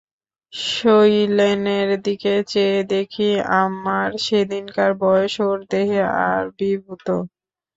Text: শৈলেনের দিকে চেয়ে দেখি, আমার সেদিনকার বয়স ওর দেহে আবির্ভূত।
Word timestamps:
শৈলেনের 0.53 1.89
দিকে 2.01 2.33
চেয়ে 2.47 2.79
দেখি, 2.85 3.29
আমার 3.61 4.07
সেদিনকার 4.25 4.91
বয়স 5.01 5.35
ওর 5.41 5.57
দেহে 5.71 6.01
আবির্ভূত। 6.29 7.07